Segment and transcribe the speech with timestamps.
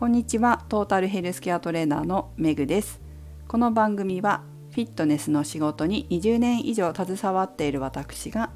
[0.00, 0.64] こんにちは。
[0.70, 3.02] トータルヘルスケアトレーナーのメグです。
[3.46, 8.48] この番組はフィットネスの仕事に20年以上携わっている私が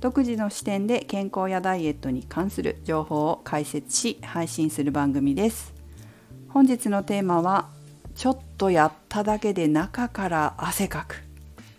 [0.00, 5.74] 独自の視点で健康やダイエットに関する情報を解説し配信する番組です。
[6.48, 7.70] 本日のテーマは
[8.14, 11.24] ちょっとやっただけで中から汗かく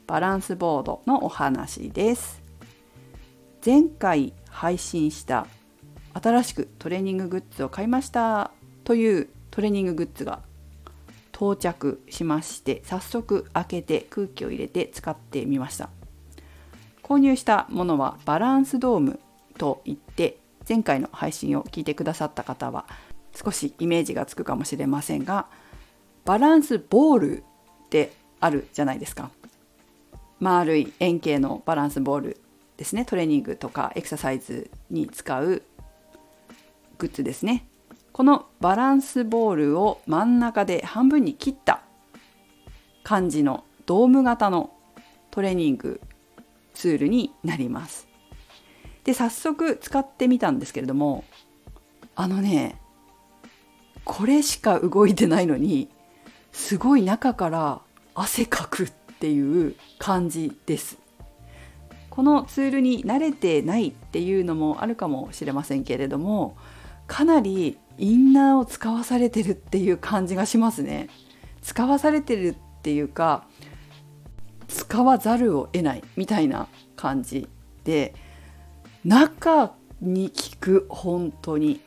[0.07, 2.41] バランスボードのお話です。
[3.66, 5.47] 前回配信した
[6.13, 8.52] 新しくトレーニンググッズを買いました。
[8.86, 10.39] というトレーニンググッズが
[11.34, 15.89] 到着しまして早速開けて空気を入れて使ってみました。
[17.04, 19.20] 購入したものはバランスドーム
[19.58, 22.86] といって前回の配信を聞いてくださった方は
[23.36, 25.46] 少しイメージがつくかもしれませんが
[26.24, 29.30] バランスボールってあるじゃないですか。
[30.39, 32.38] 丸い円形のバランスボール
[32.78, 33.06] ですね。
[33.06, 35.64] トレーニングとかエクササイズに使う
[36.97, 37.66] グッズですね。
[38.16, 41.81] このバランスボールを真ん中で半分に切った
[43.03, 44.71] 感じのドーム型の
[45.31, 45.99] トレーニング
[46.73, 48.08] ツールになります。
[49.03, 51.25] で早速使ってみたんですけれども
[52.16, 52.80] あのね
[54.05, 55.89] これしか動いてないのに
[56.53, 57.81] すごい中から
[58.13, 60.97] 汗かくっていう感じです。
[62.09, 66.55] このツールに慣れてないっていうのもあるかもしれませんけれども
[67.08, 71.09] かなりインナーを使わされてるっていう感じがしますね。
[71.61, 73.47] 使わされてるっていうか
[74.67, 77.47] 使わざるを得ないみたいな感じ
[77.83, 78.13] で
[79.03, 81.81] 中に効く本当に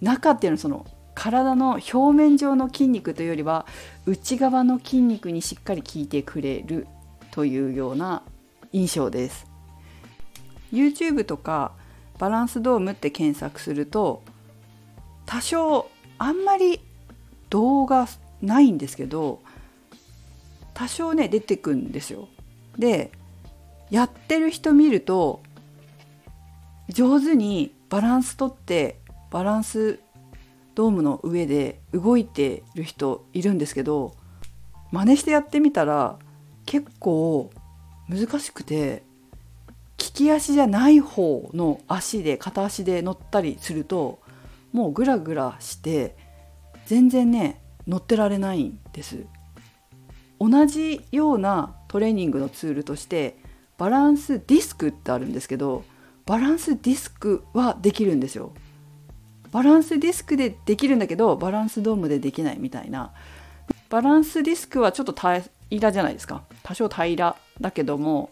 [0.00, 3.66] 中っていうのはその体の表面上の筋肉というよりは
[4.06, 6.86] 内側の筋肉にしっかり効いてくれる
[7.30, 8.22] というような
[8.72, 9.46] 印象です。
[10.72, 11.72] YouTube とか
[12.18, 14.22] バランスドームって検索すると
[15.32, 15.88] 多少
[16.18, 16.78] あんまり
[17.48, 18.06] 動画
[18.42, 19.40] ないんですけど
[20.74, 22.28] 多少ね出てくんですよ。
[22.76, 23.10] で
[23.88, 25.42] やってる人見ると
[26.90, 28.98] 上手にバランスとって
[29.30, 30.00] バランス
[30.74, 34.14] ドームの上で動いてる人いるんですけど
[34.90, 36.18] 真似してやってみたら
[36.66, 37.50] 結構
[38.06, 39.02] 難しくて
[39.96, 44.21] 利き足じゃない方の足で片足で乗ったりすると
[44.72, 46.16] もうグラグラして
[46.86, 49.24] 全然ね乗ってられないんです。
[50.40, 53.36] 同じようなトレーニングのツールとして
[53.78, 55.84] バランスディスクってあるんですけど
[56.26, 58.52] バランスディスクはできるんですよ。
[59.52, 63.12] バランスディスクでできるんだけどバランスドームでできないみたいな。
[63.90, 65.42] バランスディスクはちょっと平
[65.80, 66.42] らじゃないですか。
[66.62, 68.30] 多少平らだけども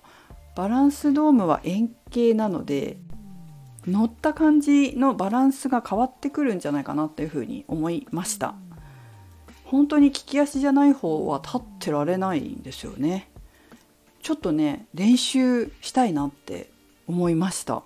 [0.56, 2.96] バランスドームは円形なので
[3.86, 8.54] 乗った感じのバランスが変わってくるんじゃないかなっていうふうに思いました。
[9.64, 13.30] 本当に利き足じゃない方は立ってられないんですよね。
[14.22, 16.70] ちょっとね練習したいなって
[17.06, 17.82] 思いました。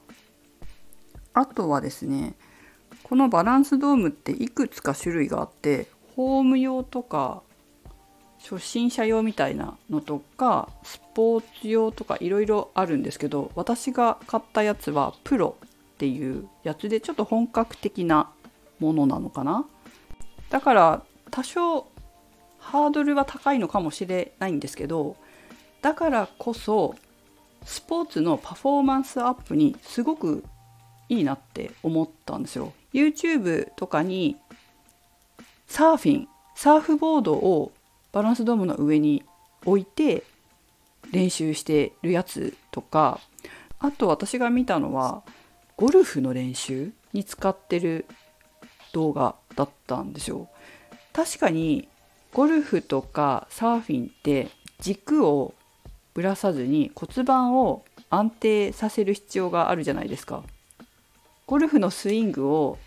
[1.34, 2.34] あとはですね
[3.02, 7.42] このバランスドームっていくつか種類があってホーム用とか
[8.38, 15.56] 初心者用みたいなのとかスポーツ用とかいろいろあるんですけど私が買ったやつはプロ。
[16.04, 18.30] っていうやつでちょっと本格的な
[18.78, 19.64] ものなのかな
[20.50, 21.86] だから多少
[22.58, 25.16] ハードルは高いのかもしれないんですけど
[25.80, 26.94] だからこそ
[27.64, 30.44] スポーツのパフォーマンスアップにすごく
[31.08, 32.72] いいなって思ったんですよ。
[32.92, 34.36] YouTube とかに
[35.66, 37.72] サーフィンサーフボードを
[38.12, 39.22] バランスドームの上に
[39.64, 40.24] 置いて
[41.12, 43.20] 練習してるやつとか
[43.78, 45.22] あと私が見たのは
[45.76, 48.06] ゴルフの練習に使ってる
[48.92, 50.48] 動画だったんですよ。
[51.12, 51.88] 確かに
[52.32, 55.54] ゴルフとかサーフィンって軸を
[56.14, 60.44] ぶらさずに骨盤を安定させる必要があるじゃないですか。
[61.46, 62.78] ゴルフのスイングを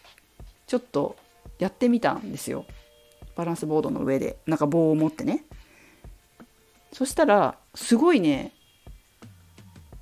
[0.65, 1.15] ちょっと
[1.59, 2.65] やってみたんですよ。
[3.35, 5.45] バランスボードの上でなんか棒を持ってね
[6.91, 8.51] そしたらすごいね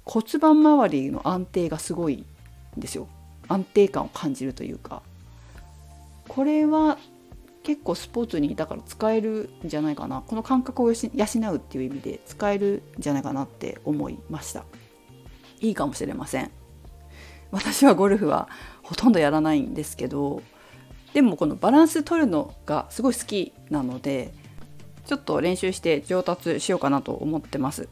[0.05, 2.23] 骨盤周りの安定がすごい
[2.77, 3.07] ですよ。
[3.47, 5.01] 安定感を感じるというか。
[6.27, 6.97] これは
[7.63, 10.23] 結構スポーツにだから使えるんじゃないかな。
[10.25, 14.65] この感覚を養うっていう意味で使えるんじゃないかなって思いました。
[15.61, 16.51] いいかもしれません。
[17.51, 18.49] 私はゴルフは
[18.83, 20.41] ほとんどやらないんですけど
[21.13, 24.33] でもこのバランス取るのがすごい好きなので
[25.05, 27.87] ちょっと練習して上達しようかなと思ってます。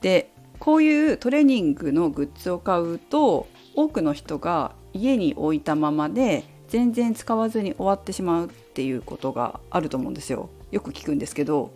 [0.00, 11.72] でこういうトレーニングのグッズを買うと多くの人が家に置いたままで全然使わずに終わってしまうっていうことがあると思うんですよよく聞くんですけど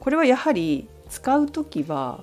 [0.00, 2.20] これはやはり使う時は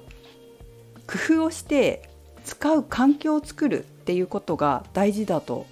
[1.07, 2.09] 工夫をして
[2.43, 5.65] 使う環境を作るっていうことが大事だと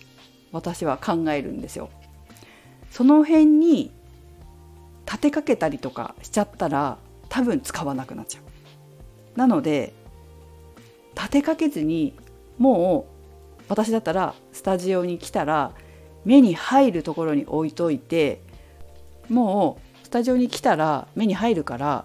[0.51, 1.89] 私は考えるんですよ。
[2.89, 3.91] その辺に
[5.05, 6.97] 立てかけたりとかしちゃったら
[7.29, 9.37] 多分使わなくなっちゃう。
[9.37, 9.93] なので
[11.15, 12.13] 立てかけずに
[12.57, 13.20] もう
[13.71, 15.71] 私だったらスタジオに来たら
[16.25, 18.41] 目に入るところに置いといて
[19.29, 22.03] もうスタジオに来たら目に入るから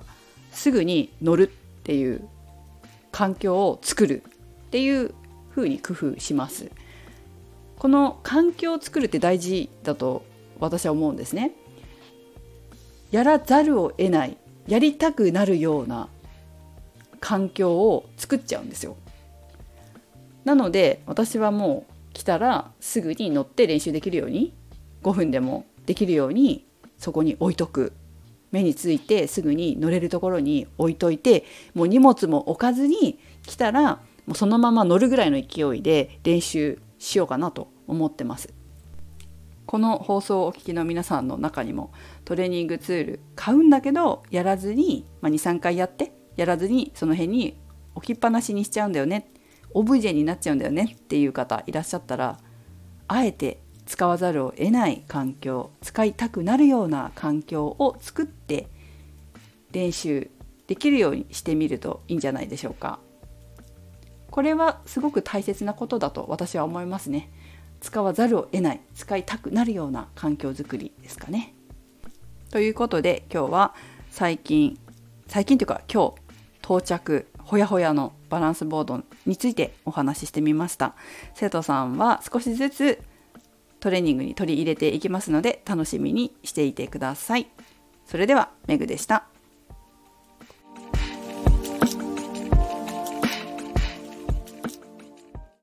[0.53, 2.29] すぐに乗るっていう
[3.11, 4.23] 環境を作る
[4.67, 5.13] っていう
[5.57, 6.71] 風に工夫します。
[7.81, 10.25] この環境を作るって大事だと
[10.61, 11.51] 私は思うんですね。
[13.11, 14.37] やらざるを得ない
[14.69, 16.07] やりたくなるような
[17.19, 18.97] 環境を作っちゃうんですよ。
[20.47, 24.55] なので私はもう来たらすぐに乗って練習できるように
[25.03, 26.65] 5分でもできるように
[26.99, 27.93] そこに置いとく
[28.53, 31.45] 目についてすぐに乗れるところに置いといて
[31.75, 33.97] もう荷物も置かずに来たら
[34.27, 38.55] もうそのまま乗るぐらいの勢いで練習しようかなと思ってます。
[39.67, 41.91] この放送をお聞きの皆さんの中にも
[42.25, 47.57] トレーニングツール買うんだけどやらずに、まあ、23回やってやらずにその辺に
[47.97, 49.29] 置きっぱなしにしちゃうんだよね
[49.73, 52.39] オブジェになっちゃうんだよねっていう方いらっしゃったら
[53.09, 58.69] あえて使わざるを得ない環境使いたくなるような環境を作って
[59.73, 60.31] 練習
[60.67, 62.99] できるようにしてみるといいんじゃないでしょうか。
[64.31, 67.31] これはすごく大切なことだと私は思いますね。
[67.81, 71.55] 使わざるを得ない使いたくなるような環境づくりですかね。
[72.51, 73.75] ということで今日は
[74.11, 74.79] 最近
[75.27, 76.15] 最近というか今日
[76.63, 80.95] 到着ほやほやのバランスボードについてお話ししてみました。
[81.35, 83.01] 生徒さんは少しずつ
[83.79, 87.47] トレーニングに取り入れていきますので楽しみにしていてください。
[88.05, 89.27] それではメグでした。